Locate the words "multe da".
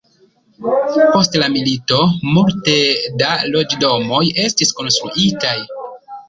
2.37-3.29